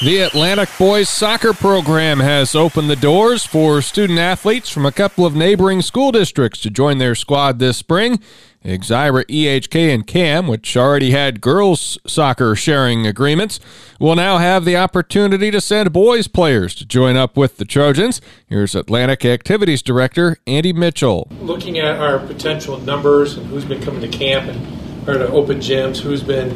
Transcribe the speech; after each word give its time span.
The 0.00 0.20
Atlantic 0.20 0.68
Boys 0.78 1.08
Soccer 1.08 1.52
Program 1.52 2.20
has 2.20 2.54
opened 2.54 2.88
the 2.88 2.94
doors 2.94 3.44
for 3.44 3.82
student 3.82 4.20
athletes 4.20 4.70
from 4.70 4.86
a 4.86 4.92
couple 4.92 5.26
of 5.26 5.34
neighboring 5.34 5.82
school 5.82 6.12
districts 6.12 6.60
to 6.60 6.70
join 6.70 6.98
their 6.98 7.16
squad 7.16 7.58
this 7.58 7.78
spring. 7.78 8.20
Exira 8.64 9.24
EHK 9.24 9.92
and 9.92 10.06
CAM, 10.06 10.46
which 10.46 10.76
already 10.76 11.10
had 11.10 11.40
girls 11.40 11.98
soccer 12.06 12.54
sharing 12.54 13.08
agreements, 13.08 13.58
will 13.98 14.14
now 14.14 14.38
have 14.38 14.64
the 14.64 14.76
opportunity 14.76 15.50
to 15.50 15.60
send 15.60 15.92
boys 15.92 16.28
players 16.28 16.76
to 16.76 16.86
join 16.86 17.16
up 17.16 17.36
with 17.36 17.56
the 17.56 17.64
Trojans. 17.64 18.20
Here's 18.46 18.76
Atlantic 18.76 19.24
Activities 19.24 19.82
Director 19.82 20.36
Andy 20.46 20.72
Mitchell. 20.72 21.26
Looking 21.40 21.76
at 21.80 21.98
our 21.98 22.20
potential 22.20 22.78
numbers 22.78 23.36
and 23.36 23.48
who's 23.48 23.64
been 23.64 23.82
coming 23.82 24.08
to 24.08 24.16
camp 24.16 24.48
and 24.48 25.08
or 25.08 25.14
to 25.14 25.28
open 25.30 25.58
gyms, 25.58 25.98
who's 25.98 26.22
been 26.22 26.50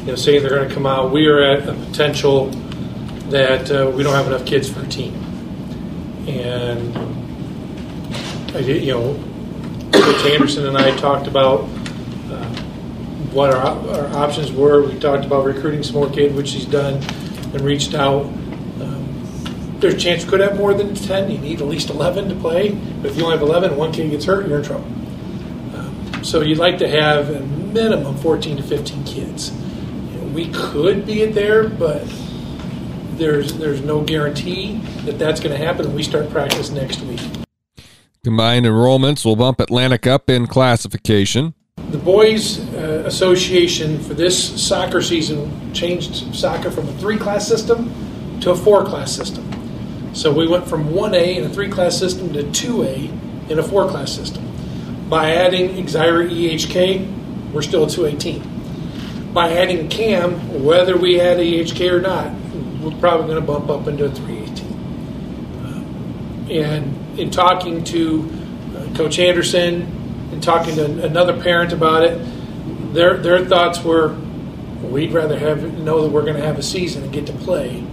you 0.00 0.06
know 0.06 0.16
saying 0.16 0.42
they're 0.42 0.56
going 0.56 0.68
to 0.68 0.74
come 0.74 0.86
out, 0.86 1.12
we 1.12 1.28
are 1.28 1.40
at 1.40 1.68
a 1.68 1.74
potential 1.74 2.50
that 3.30 3.70
uh, 3.70 3.90
we 3.90 4.02
don't 4.02 4.14
have 4.14 4.26
enough 4.26 4.44
kids 4.44 4.68
for 4.68 4.82
a 4.82 4.86
team. 4.86 5.14
And 6.26 6.96
I 8.54 8.62
did, 8.62 8.84
you 8.84 8.92
know, 8.92 9.14
Coach 9.92 10.26
Anderson 10.26 10.66
and 10.66 10.76
I 10.76 10.96
talked 10.96 11.26
about 11.28 11.60
uh, 11.60 12.44
what 13.32 13.54
our, 13.54 13.88
our 13.90 14.06
options 14.16 14.50
were. 14.50 14.82
We 14.82 14.98
talked 14.98 15.24
about 15.24 15.44
recruiting 15.44 15.82
some 15.82 15.94
more 15.94 16.10
kids, 16.10 16.34
which 16.34 16.52
he's 16.52 16.66
done, 16.66 16.94
and 16.94 17.60
reached 17.60 17.94
out. 17.94 18.24
Um, 18.24 19.76
there's 19.78 19.94
a 19.94 19.98
chance 19.98 20.24
we 20.24 20.30
could 20.30 20.40
have 20.40 20.56
more 20.56 20.74
than 20.74 20.94
10. 20.94 21.30
You 21.30 21.38
need 21.38 21.60
at 21.60 21.68
least 21.68 21.90
11 21.90 22.28
to 22.28 22.34
play. 22.34 22.70
But 22.70 23.12
if 23.12 23.16
you 23.16 23.24
only 23.24 23.38
have 23.38 23.46
11 23.46 23.70
and 23.70 23.78
one 23.78 23.92
kid 23.92 24.10
gets 24.10 24.24
hurt, 24.24 24.48
you're 24.48 24.58
in 24.58 24.64
trouble. 24.64 24.86
Um, 25.76 26.24
so 26.24 26.40
you'd 26.40 26.58
like 26.58 26.78
to 26.78 26.88
have 26.88 27.30
a 27.30 27.40
minimum 27.40 28.16
14 28.16 28.56
to 28.56 28.62
15 28.64 29.04
kids. 29.04 29.52
You 29.52 30.18
know, 30.18 30.24
we 30.34 30.48
could 30.48 31.06
be 31.06 31.24
there, 31.26 31.68
but 31.68 32.02
there's 33.20 33.52
there's 33.58 33.82
no 33.82 34.02
guarantee 34.02 34.78
that 35.04 35.18
that's 35.18 35.40
going 35.40 35.56
to 35.56 35.64
happen, 35.64 35.94
we 35.94 36.02
start 36.02 36.28
practice 36.30 36.70
next 36.70 37.02
week. 37.02 37.20
Combined 38.24 38.66
enrollments 38.66 39.24
will 39.24 39.36
bump 39.36 39.60
Atlantic 39.60 40.06
up 40.06 40.28
in 40.28 40.46
classification. 40.46 41.54
The 41.90 41.98
Boys 41.98 42.60
uh, 42.74 43.04
Association 43.06 43.98
for 44.00 44.14
this 44.14 44.62
soccer 44.62 45.02
season 45.02 45.72
changed 45.72 46.34
soccer 46.34 46.70
from 46.70 46.88
a 46.88 46.92
three 46.94 47.18
class 47.18 47.46
system 47.46 47.92
to 48.40 48.50
a 48.50 48.56
four 48.56 48.84
class 48.84 49.12
system. 49.12 49.46
So 50.14 50.32
we 50.32 50.48
went 50.48 50.66
from 50.66 50.88
1A 50.88 51.36
in 51.36 51.44
a 51.44 51.48
three 51.48 51.68
class 51.68 51.96
system 51.96 52.32
to 52.32 52.42
2A 52.42 53.50
in 53.50 53.58
a 53.58 53.62
four 53.62 53.88
class 53.88 54.12
system. 54.12 54.46
By 55.08 55.34
adding 55.34 55.70
Exira 55.70 56.28
EHK, 56.28 57.52
we're 57.52 57.62
still 57.62 57.84
a 57.84 57.86
2A 57.86 58.18
team. 58.18 58.42
By 59.32 59.52
adding 59.52 59.88
CAM, 59.88 60.64
whether 60.64 60.96
we 60.96 61.20
add 61.20 61.38
EHK 61.38 61.92
or 61.92 62.00
not, 62.00 62.39
we're 62.82 62.98
probably 62.98 63.26
going 63.26 63.40
to 63.40 63.46
bump 63.46 63.68
up 63.68 63.86
into 63.86 64.04
a 64.04 64.10
318. 64.10 64.66
Uh, 65.64 66.52
and 66.52 67.18
in 67.18 67.30
talking 67.30 67.84
to 67.84 68.28
uh, 68.76 68.96
Coach 68.96 69.18
Anderson 69.18 69.82
and 70.32 70.42
talking 70.42 70.74
to 70.76 71.04
another 71.04 71.40
parent 71.40 71.72
about 71.72 72.04
it, 72.04 72.18
their 72.94 73.16
their 73.18 73.44
thoughts 73.44 73.82
were, 73.82 74.16
we'd 74.82 75.12
rather 75.12 75.38
have 75.38 75.62
know 75.78 76.02
that 76.02 76.10
we're 76.10 76.22
going 76.22 76.36
to 76.36 76.44
have 76.44 76.58
a 76.58 76.62
season 76.62 77.04
and 77.04 77.12
get 77.12 77.26
to 77.26 77.32
play 77.32 77.84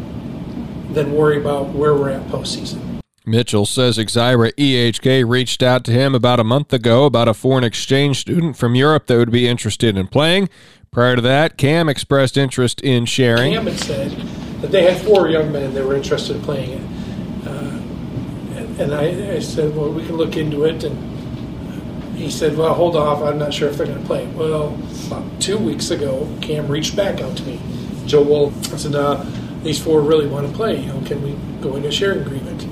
than 0.91 1.13
worry 1.13 1.38
about 1.38 1.69
where 1.69 1.94
we're 1.94 2.09
at 2.09 2.22
postseason. 2.27 3.01
Mitchell 3.25 3.66
says 3.66 3.97
Exira 3.97 4.53
EHK 4.53 5.27
reached 5.27 5.61
out 5.61 5.83
to 5.83 5.91
him 5.91 6.16
about 6.16 6.39
a 6.39 6.45
month 6.45 6.72
ago 6.72 7.03
about 7.03 7.27
a 7.27 7.33
foreign 7.33 7.66
exchange 7.66 8.19
student 8.19 8.55
from 8.55 8.73
Europe 8.73 9.07
that 9.07 9.17
would 9.17 9.31
be 9.31 9.49
interested 9.49 9.97
in 9.97 10.07
playing. 10.07 10.47
Prior 10.91 11.17
to 11.17 11.22
that, 11.22 11.57
Cam 11.57 11.89
expressed 11.89 12.38
interest 12.38 12.79
in 12.81 13.05
sharing. 13.05 13.53
Cam 13.53 13.67
had 13.67 13.79
said 13.79 14.27
that 14.61 14.72
they 14.72 14.91
had 14.91 15.02
four 15.05 15.30
young 15.30 15.52
men 15.52 15.73
that 15.73 15.86
were 15.86 15.95
interested 15.95 16.36
in 16.36 16.41
playing 16.41 16.72
it. 16.72 17.47
Uh, 17.47 18.83
and, 18.83 18.94
I, 18.94 19.36
I, 19.36 19.39
said, 19.39 19.75
well, 19.75 19.91
we 19.91 20.05
can 20.05 20.16
look 20.16 20.35
into 20.38 20.66
it. 20.66 20.84
And 20.84 22.16
he 22.18 22.29
said, 22.31 22.57
well, 22.57 22.73
hold 22.73 22.95
off. 22.95 23.22
I'm 23.22 23.38
not 23.38 23.53
sure 23.53 23.69
if 23.69 23.78
they're 23.78 23.88
going 23.88 24.01
to 24.01 24.06
play. 24.06 24.25
Well, 24.28 24.78
about 25.07 25.40
two 25.40 25.57
weeks 25.57 25.91
ago, 25.91 26.28
Cam 26.41 26.68
reached 26.68 26.95
back 26.95 27.22
out 27.22 27.38
to 27.38 27.44
me. 27.44 27.62
Joe 28.06 28.23
Wolf, 28.23 28.73
I 28.73 28.78
said, 28.78 28.95
uh, 28.95 29.23
these 29.63 29.81
four 29.81 30.01
really 30.01 30.28
want 30.28 30.47
to 30.47 30.53
play. 30.53 30.79
You 30.79 30.88
know, 30.88 31.01
can 31.01 31.22
we 31.22 31.35
go 31.62 31.75
into 31.75 31.89
a 31.89 31.91
sharing 31.91 32.22
agreement? 32.22 32.63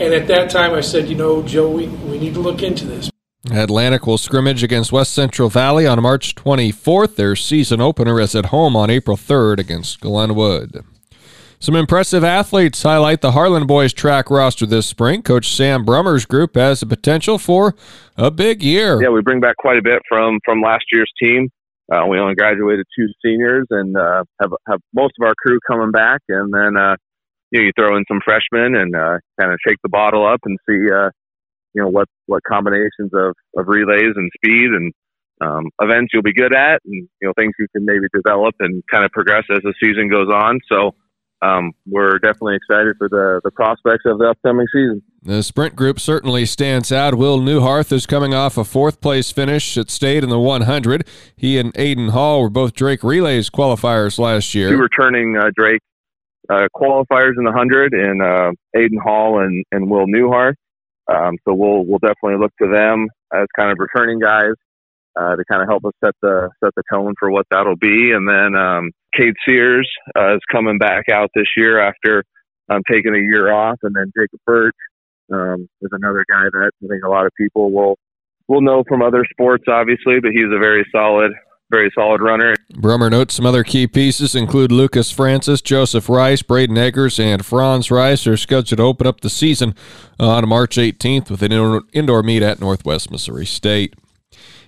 And 0.00 0.14
at 0.14 0.28
that 0.28 0.50
time, 0.50 0.74
I 0.74 0.80
said, 0.80 1.08
you 1.08 1.16
know, 1.16 1.42
Joe, 1.42 1.70
we, 1.70 1.86
we 1.86 2.18
need 2.18 2.34
to 2.34 2.40
look 2.40 2.62
into 2.62 2.86
this. 2.86 3.10
Atlantic 3.50 4.06
will 4.06 4.18
scrimmage 4.18 4.62
against 4.62 4.92
West 4.92 5.12
Central 5.12 5.48
Valley 5.48 5.86
on 5.86 6.02
March 6.02 6.34
24th. 6.34 7.16
Their 7.16 7.34
season 7.36 7.80
opener 7.80 8.20
is 8.20 8.34
at 8.34 8.46
home 8.46 8.76
on 8.76 8.90
April 8.90 9.16
3rd 9.16 9.58
against 9.58 10.00
Glenwood. 10.00 10.84
Some 11.60 11.74
impressive 11.74 12.22
athletes 12.22 12.82
highlight 12.82 13.20
the 13.20 13.32
Harlan 13.32 13.66
Boys 13.66 13.92
track 13.92 14.30
roster 14.30 14.64
this 14.64 14.86
spring. 14.86 15.22
Coach 15.22 15.52
Sam 15.52 15.84
Brummer's 15.84 16.24
group 16.24 16.54
has 16.54 16.80
the 16.80 16.86
potential 16.86 17.36
for 17.36 17.74
a 18.16 18.30
big 18.30 18.62
year. 18.62 19.02
Yeah, 19.02 19.08
we 19.08 19.22
bring 19.22 19.40
back 19.40 19.56
quite 19.56 19.78
a 19.78 19.82
bit 19.82 20.00
from 20.08 20.38
from 20.44 20.60
last 20.60 20.84
year's 20.92 21.10
team. 21.20 21.48
Uh, 21.92 22.06
we 22.06 22.18
only 22.18 22.34
graduated 22.34 22.86
two 22.96 23.08
seniors 23.24 23.66
and 23.70 23.96
uh, 23.96 24.22
have 24.40 24.52
have 24.68 24.78
most 24.94 25.14
of 25.20 25.26
our 25.26 25.34
crew 25.42 25.58
coming 25.66 25.90
back, 25.90 26.20
and 26.28 26.52
then 26.54 26.76
uh, 26.76 26.94
you 27.50 27.58
know 27.58 27.64
you 27.66 27.72
throw 27.76 27.96
in 27.96 28.04
some 28.06 28.20
freshmen 28.24 28.76
and 28.76 28.94
uh, 28.94 29.18
kind 29.40 29.52
of 29.52 29.58
shake 29.66 29.78
the 29.82 29.88
bottle 29.88 30.24
up 30.24 30.40
and 30.44 30.58
see 30.68 30.92
uh, 30.92 31.10
you 31.74 31.82
know 31.82 31.88
what 31.88 32.08
what 32.26 32.42
combinations 32.48 33.10
of, 33.12 33.34
of 33.56 33.66
relays 33.66 34.12
and 34.16 34.30
speed 34.36 34.70
and 34.70 34.92
um, 35.40 35.68
events 35.80 36.10
you'll 36.12 36.22
be 36.22 36.32
good 36.32 36.54
at, 36.54 36.80
and 36.84 37.08
you 37.20 37.28
know 37.28 37.32
things 37.36 37.52
you 37.58 37.66
can 37.74 37.84
maybe 37.84 38.06
develop 38.12 38.54
and 38.60 38.82
kind 38.90 39.04
of 39.04 39.10
progress 39.12 39.44
as 39.52 39.60
the 39.62 39.74
season 39.80 40.08
goes 40.08 40.28
on. 40.28 40.58
So 40.70 40.94
um, 41.40 41.72
we're 41.86 42.18
definitely 42.18 42.56
excited 42.56 42.96
for 42.98 43.08
the 43.08 43.40
the 43.44 43.50
prospects 43.50 44.04
of 44.06 44.18
the 44.18 44.30
upcoming 44.30 44.66
season. 44.72 45.02
The 45.22 45.42
sprint 45.42 45.76
group 45.76 46.00
certainly 46.00 46.46
stands 46.46 46.90
out. 46.90 47.14
Will 47.14 47.38
Newharth 47.38 47.92
is 47.92 48.06
coming 48.06 48.34
off 48.34 48.56
a 48.56 48.64
fourth 48.64 49.00
place 49.00 49.30
finish 49.30 49.76
at 49.76 49.90
state 49.90 50.24
in 50.24 50.30
the 50.30 50.38
100. 50.38 51.06
He 51.36 51.58
and 51.58 51.74
Aiden 51.74 52.10
Hall 52.10 52.42
were 52.42 52.50
both 52.50 52.72
Drake 52.72 53.02
Relays 53.02 53.50
qualifiers 53.50 54.18
last 54.18 54.54
year. 54.54 54.70
Two 54.70 54.78
returning 54.78 55.36
uh, 55.36 55.50
Drake 55.56 55.82
uh, 56.48 56.66
qualifiers 56.74 57.36
in 57.36 57.44
the 57.44 57.50
100, 57.50 57.92
and 57.92 58.22
uh, 58.22 58.52
Aiden 58.76 59.00
Hall 59.02 59.40
and, 59.40 59.64
and 59.70 59.90
Will 59.90 60.06
Newharth. 60.06 60.54
Um, 61.08 61.36
so 61.46 61.54
we'll 61.54 61.84
we'll 61.84 61.98
definitely 61.98 62.38
look 62.38 62.52
to 62.60 62.68
them 62.68 63.08
as 63.32 63.46
kind 63.56 63.70
of 63.70 63.78
returning 63.78 64.18
guys 64.18 64.54
uh, 65.18 65.36
to 65.36 65.44
kind 65.50 65.62
of 65.62 65.68
help 65.68 65.84
us 65.84 65.92
set 66.04 66.14
the 66.22 66.50
set 66.62 66.72
the 66.76 66.82
tone 66.92 67.14
for 67.18 67.30
what 67.30 67.46
that'll 67.50 67.76
be. 67.76 68.12
And 68.12 68.28
then 68.28 68.54
um, 68.54 68.90
Cade 69.16 69.34
Sears 69.46 69.88
uh, 70.16 70.34
is 70.34 70.40
coming 70.52 70.78
back 70.78 71.08
out 71.08 71.30
this 71.34 71.48
year 71.56 71.80
after 71.80 72.24
um, 72.68 72.82
taking 72.90 73.14
a 73.14 73.18
year 73.18 73.52
off, 73.52 73.78
and 73.82 73.94
then 73.94 74.12
Jacob 74.16 74.40
Birch 74.46 74.76
um, 75.32 75.68
is 75.80 75.90
another 75.92 76.24
guy 76.30 76.44
that 76.52 76.70
I 76.82 76.86
think 76.86 77.04
a 77.04 77.08
lot 77.08 77.26
of 77.26 77.32
people 77.38 77.72
will 77.72 77.96
will 78.48 78.60
know 78.60 78.82
from 78.88 79.02
other 79.02 79.24
sports, 79.30 79.64
obviously, 79.68 80.20
but 80.20 80.30
he's 80.32 80.44
a 80.44 80.58
very 80.58 80.86
solid 80.92 81.32
very 81.70 81.90
solid 81.94 82.20
runner. 82.20 82.54
Brummer 82.74 83.10
notes 83.10 83.34
some 83.34 83.46
other 83.46 83.64
key 83.64 83.86
pieces 83.86 84.34
include 84.34 84.72
Lucas 84.72 85.10
Francis, 85.10 85.60
Joseph 85.60 86.08
Rice, 86.08 86.42
Braden 86.42 86.76
Eggers, 86.78 87.18
and 87.18 87.44
Franz 87.44 87.90
Rice 87.90 88.26
are 88.26 88.36
scheduled 88.36 88.78
to 88.78 88.82
open 88.82 89.06
up 89.06 89.20
the 89.20 89.30
season 89.30 89.74
on 90.18 90.48
March 90.48 90.76
18th 90.76 91.30
with 91.30 91.42
an 91.42 91.82
indoor 91.92 92.22
meet 92.22 92.42
at 92.42 92.60
Northwest 92.60 93.10
Missouri 93.10 93.46
State. 93.46 93.94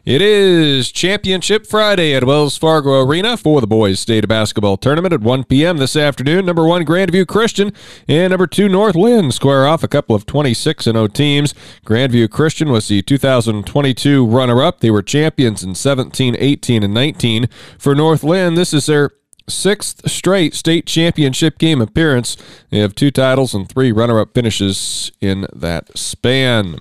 It 0.06 0.22
is 0.22 0.90
Championship 0.90 1.66
Friday 1.66 2.14
at 2.14 2.24
Wells 2.24 2.56
Fargo 2.56 3.04
Arena 3.04 3.36
for 3.36 3.60
the 3.60 3.66
Boys 3.66 4.00
State 4.00 4.26
Basketball 4.26 4.78
Tournament 4.78 5.12
at 5.12 5.20
1 5.20 5.44
p.m. 5.44 5.76
this 5.76 5.94
afternoon. 5.94 6.46
Number 6.46 6.66
one, 6.66 6.86
Grandview 6.86 7.26
Christian, 7.26 7.70
and 8.08 8.30
number 8.30 8.46
two, 8.46 8.66
North 8.66 8.94
Linn 8.94 9.30
square 9.30 9.66
off 9.66 9.82
a 9.82 9.88
couple 9.88 10.16
of 10.16 10.24
26 10.24 10.84
0 10.84 11.06
teams. 11.08 11.52
Grandview 11.84 12.30
Christian 12.30 12.70
was 12.70 12.88
the 12.88 13.02
2022 13.02 14.24
runner 14.24 14.62
up. 14.62 14.80
They 14.80 14.90
were 14.90 15.02
champions 15.02 15.62
in 15.62 15.74
17, 15.74 16.34
18, 16.38 16.82
and 16.82 16.94
19. 16.94 17.46
For 17.78 17.94
North 17.94 18.24
Linn, 18.24 18.54
this 18.54 18.72
is 18.72 18.86
their 18.86 19.10
sixth 19.48 20.10
straight 20.10 20.54
state 20.54 20.86
championship 20.86 21.58
game 21.58 21.82
appearance. 21.82 22.38
They 22.70 22.78
have 22.78 22.94
two 22.94 23.10
titles 23.10 23.53
and 23.53 23.68
three 23.68 23.92
runner 23.92 24.18
up 24.18 24.32
finishes 24.32 25.12
in 25.20 25.46
that 25.53 25.98
span. 25.98 26.78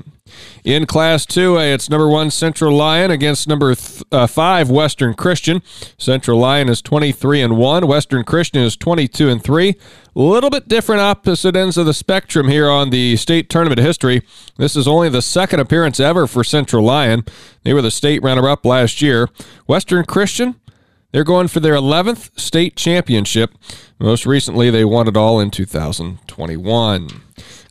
In 0.64 0.86
Class 0.86 1.26
2A, 1.26 1.74
it's 1.74 1.90
number 1.90 2.08
one 2.08 2.31
Central 2.31 2.76
Lyon 2.76 3.12
against 3.12 3.48
number 3.48 3.76
th- 3.76 4.04
uh, 4.12 4.28
five 4.28 4.70
Western 4.70 5.14
Christian. 5.14 5.62
Central 5.98 6.40
Lyon 6.40 6.70
is 6.70 6.81
23 6.81 7.42
and 7.42 7.58
1. 7.58 7.88
Western 7.88 8.24
Christian 8.24 8.62
is 8.62 8.76
22 8.76 9.30
and 9.30 9.44
3. 9.44 9.76
A 10.16 10.20
little 10.20 10.50
bit 10.50 10.68
different 10.68 11.02
opposite 11.02 11.56
ends 11.56 11.78
of 11.78 11.86
the 11.86 11.94
spectrum 11.94 12.50
here 12.50 12.70
on 12.70 12.90
the 12.90 13.16
state 13.16 13.50
tournament 13.50 13.80
history. 13.80 14.22
This 14.58 14.76
is 14.76 14.88
only 14.88 15.08
the 15.08 15.22
second 15.22 15.60
appearance 15.60 16.00
ever 16.00 16.28
for 16.28 16.44
Central 16.44 16.84
Lyon. 16.84 17.24
They 17.64 17.74
were 17.74 17.82
the 17.82 17.92
state 17.92 18.22
runner 18.22 18.50
up 18.50 18.66
last 18.66 19.02
year. 19.02 19.30
Western 19.68 20.04
Christian 20.04 20.59
They're 21.12 21.24
going 21.24 21.48
for 21.48 21.60
their 21.60 21.74
11th 21.74 22.40
state 22.40 22.76
championship. 22.76 23.52
Most 23.98 24.26
recently, 24.26 24.70
they 24.70 24.86
won 24.86 25.08
it 25.08 25.18
all 25.18 25.40
in 25.40 25.50
2021. 25.50 27.10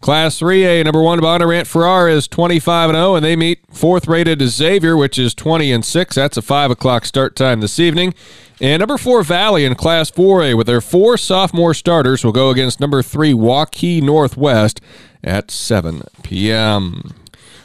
Class 0.01 0.39
3A, 0.39 0.85
number 0.85 1.03
one 1.03 1.21
Bondurant-Farrar 1.21 2.09
is 2.09 2.29
25 2.29 2.91
and 2.91 2.97
0, 2.97 3.15
and 3.17 3.25
they 3.25 3.37
meet 3.37 3.61
fourth 3.73 4.07
rated 4.07 4.41
Xavier, 4.43 4.97
which 4.97 5.19
is 5.19 5.35
20 5.35 5.73
and 5.73 5.85
6. 5.85 6.15
That's 6.15 6.37
a 6.37 6.43
5 6.43 6.71
o'clock 6.73 7.05
start 7.05 7.35
time 7.37 7.61
this 7.61 7.79
evening. 7.79 8.15
And 8.61 8.81
number 8.81 8.99
four 8.99 9.23
Valley 9.23 9.65
in 9.65 9.75
Class 9.77 10.11
4A, 10.11 10.57
with 10.57 10.67
their 10.67 10.81
four 10.81 11.17
sophomore 11.17 11.75
starters, 11.75 12.25
will 12.25 12.33
go 12.33 12.51
against 12.51 12.81
number 12.81 13.03
three 13.03 13.33
Waukee 13.33 14.03
Northwest 14.03 14.81
at 15.23 15.51
7 15.51 16.03
p.m. 16.23 17.15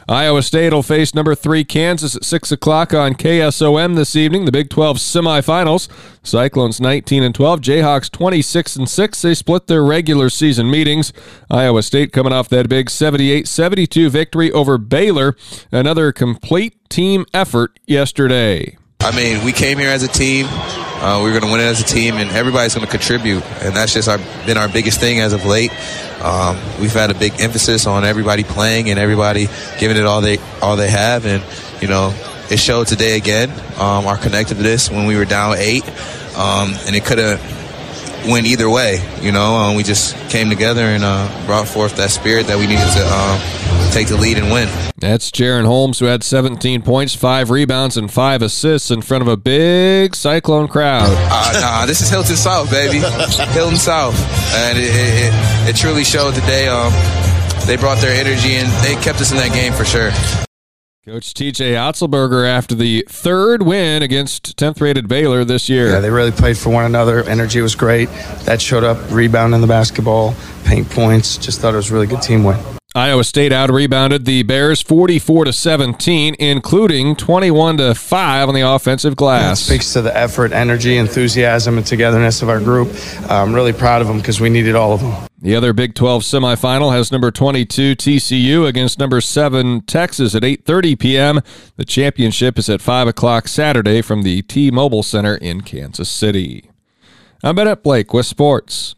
Iowa 0.08 0.42
State 0.42 0.72
will 0.72 0.82
face 0.82 1.14
number 1.14 1.34
three 1.34 1.64
Kansas 1.64 2.14
at 2.14 2.24
six 2.24 2.52
o'clock 2.52 2.92
on 2.92 3.14
KSOM 3.14 3.96
this 3.96 4.14
evening. 4.14 4.44
The 4.44 4.52
Big 4.52 4.68
12 4.68 4.98
semifinals. 4.98 5.88
Cyclones 6.22 6.80
19 6.80 7.22
and 7.22 7.34
12, 7.34 7.60
Jayhawks 7.60 8.10
26 8.10 8.76
and 8.76 8.88
six. 8.88 9.22
They 9.22 9.34
split 9.34 9.66
their 9.66 9.82
regular 9.82 10.28
season 10.28 10.70
meetings. 10.70 11.12
Iowa 11.50 11.82
State 11.82 12.12
coming 12.12 12.32
off 12.32 12.48
that 12.50 12.68
big 12.68 12.86
78-72 12.86 14.10
victory 14.10 14.52
over 14.52 14.78
Baylor. 14.78 15.36
Another 15.72 16.12
complete 16.12 16.88
team 16.90 17.24
effort 17.32 17.78
yesterday. 17.86 18.76
I 19.04 19.14
mean, 19.14 19.44
we 19.44 19.52
came 19.52 19.76
here 19.76 19.90
as 19.90 20.02
a 20.02 20.08
team. 20.08 20.46
Uh, 20.48 21.20
we 21.22 21.28
are 21.28 21.38
going 21.38 21.42
to 21.42 21.52
win 21.52 21.60
it 21.60 21.64
as 21.64 21.82
a 21.82 21.84
team, 21.84 22.14
and 22.14 22.30
everybody's 22.30 22.74
going 22.74 22.86
to 22.86 22.90
contribute, 22.90 23.44
and 23.60 23.76
that's 23.76 23.92
just 23.92 24.08
our, 24.08 24.16
been 24.46 24.56
our 24.56 24.66
biggest 24.68 24.98
thing 24.98 25.20
as 25.20 25.34
of 25.34 25.44
late. 25.44 25.70
Um, 26.22 26.56
we've 26.80 26.90
had 26.90 27.10
a 27.10 27.14
big 27.14 27.38
emphasis 27.38 27.86
on 27.86 28.06
everybody 28.06 28.44
playing 28.44 28.88
and 28.88 28.98
everybody 28.98 29.48
giving 29.78 29.98
it 29.98 30.06
all 30.06 30.22
they 30.22 30.38
all 30.62 30.76
they 30.76 30.88
have, 30.88 31.26
and 31.26 31.44
you 31.82 31.88
know 31.88 32.14
it 32.50 32.58
showed 32.58 32.86
today 32.86 33.18
again. 33.18 33.50
Um, 33.78 34.06
our 34.06 34.16
connectedness 34.16 34.90
when 34.90 35.06
we 35.06 35.16
were 35.16 35.26
down 35.26 35.56
eight, 35.58 35.86
um, 36.38 36.72
and 36.86 36.96
it 36.96 37.04
could 37.04 37.18
have 37.18 37.40
went 38.26 38.46
either 38.46 38.70
way. 38.70 39.06
You 39.20 39.32
know, 39.32 39.54
um, 39.56 39.76
we 39.76 39.82
just 39.82 40.16
came 40.30 40.48
together 40.48 40.80
and 40.80 41.04
uh, 41.04 41.28
brought 41.44 41.68
forth 41.68 41.96
that 41.96 42.08
spirit 42.08 42.46
that 42.46 42.56
we 42.56 42.66
needed 42.66 42.88
to 42.88 43.04
um, 43.04 43.63
take 43.94 44.08
the 44.08 44.16
lead 44.16 44.36
and 44.38 44.50
win. 44.50 44.68
That's 44.98 45.30
Jaren 45.30 45.64
Holmes, 45.64 46.00
who 46.00 46.06
had 46.06 46.24
17 46.24 46.82
points, 46.82 47.14
five 47.14 47.50
rebounds, 47.50 47.96
and 47.96 48.10
five 48.10 48.42
assists 48.42 48.90
in 48.90 49.02
front 49.02 49.22
of 49.22 49.28
a 49.28 49.36
big 49.36 50.16
Cyclone 50.16 50.66
crowd. 50.66 51.06
Uh, 51.08 51.60
nah, 51.60 51.86
this 51.86 52.00
is 52.00 52.10
Hilton 52.10 52.36
South, 52.36 52.70
baby. 52.70 52.98
Hilton 53.52 53.76
South. 53.76 54.18
And 54.52 54.76
it, 54.76 54.90
it, 54.90 55.68
it, 55.70 55.76
truly 55.76 56.02
showed 56.02 56.34
today. 56.34 56.66
Um, 56.66 56.92
they 57.66 57.76
brought 57.76 57.98
their 57.98 58.12
energy 58.12 58.54
and 58.54 58.68
they 58.84 59.00
kept 59.00 59.20
us 59.20 59.30
in 59.30 59.38
that 59.38 59.52
game 59.52 59.72
for 59.72 59.84
sure. 59.84 60.10
Coach 61.06 61.34
TJ 61.34 61.74
Otzelberger 61.74 62.48
after 62.48 62.74
the 62.74 63.04
third 63.08 63.62
win 63.62 64.02
against 64.02 64.56
10th 64.56 64.80
rated 64.80 65.06
Baylor 65.06 65.44
this 65.44 65.68
year. 65.68 65.90
Yeah, 65.90 66.00
they 66.00 66.10
really 66.10 66.32
played 66.32 66.58
for 66.58 66.70
one 66.70 66.86
another. 66.86 67.22
Energy 67.24 67.60
was 67.60 67.74
great. 67.74 68.08
That 68.46 68.60
showed 68.60 68.84
up, 68.84 68.98
rebounding 69.10 69.60
the 69.60 69.66
basketball, 69.66 70.34
paint 70.64 70.90
points. 70.90 71.36
Just 71.36 71.60
thought 71.60 71.74
it 71.74 71.76
was 71.76 71.90
a 71.90 71.94
really 71.94 72.06
good 72.06 72.22
team 72.22 72.42
win. 72.42 72.58
Iowa 72.96 73.24
State 73.24 73.50
out 73.52 73.72
rebounded 73.72 74.24
the 74.24 74.44
Bears 74.44 74.80
44 74.80 75.46
to 75.46 75.52
17, 75.52 76.36
including 76.38 77.16
21 77.16 77.78
to 77.78 77.92
5 77.92 78.48
on 78.48 78.54
the 78.54 78.60
offensive 78.60 79.16
glass. 79.16 79.42
Yeah, 79.42 79.74
speaks 79.74 79.92
to 79.94 80.02
the 80.02 80.16
effort, 80.16 80.52
energy, 80.52 80.96
enthusiasm, 80.96 81.76
and 81.76 81.84
togetherness 81.84 82.40
of 82.40 82.48
our 82.48 82.60
group. 82.60 82.94
I'm 83.28 83.52
really 83.52 83.72
proud 83.72 84.00
of 84.00 84.06
them 84.06 84.18
because 84.18 84.40
we 84.40 84.48
needed 84.48 84.76
all 84.76 84.92
of 84.92 85.00
them. 85.00 85.26
The 85.42 85.56
other 85.56 85.72
Big 85.72 85.96
12 85.96 86.22
semifinal 86.22 86.92
has 86.92 87.10
number 87.10 87.32
22 87.32 87.96
TCU 87.96 88.64
against 88.64 89.00
number 89.00 89.20
7 89.20 89.80
Texas 89.80 90.36
at 90.36 90.44
8:30 90.44 90.96
p.m. 90.96 91.40
The 91.74 91.84
championship 91.84 92.60
is 92.60 92.68
at 92.68 92.80
5 92.80 93.08
o'clock 93.08 93.48
Saturday 93.48 94.02
from 94.02 94.22
the 94.22 94.42
T-Mobile 94.42 95.02
Center 95.02 95.34
in 95.34 95.62
Kansas 95.62 96.08
City. 96.08 96.70
I'm 97.42 97.56
Bennett 97.56 97.82
Blake 97.82 98.14
with 98.14 98.26
sports. 98.26 98.94